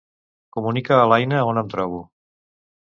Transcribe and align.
Comunica 0.57 0.97
a 1.01 1.05
l'Aina 1.13 1.45
on 1.53 1.63
em 1.65 1.71
trobo. 1.77 2.03